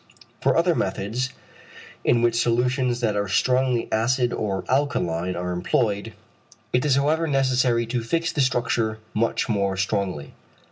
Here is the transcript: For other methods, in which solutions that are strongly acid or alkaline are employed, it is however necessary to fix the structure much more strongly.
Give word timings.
For 0.41 0.57
other 0.57 0.73
methods, 0.73 1.29
in 2.03 2.23
which 2.23 2.41
solutions 2.41 3.01
that 3.01 3.15
are 3.15 3.27
strongly 3.27 3.87
acid 3.91 4.33
or 4.33 4.63
alkaline 4.67 5.35
are 5.35 5.51
employed, 5.51 6.13
it 6.73 6.83
is 6.85 6.95
however 6.95 7.27
necessary 7.27 7.85
to 7.85 8.01
fix 8.01 8.31
the 8.31 8.41
structure 8.41 8.97
much 9.13 9.47
more 9.47 9.77
strongly. 9.77 10.33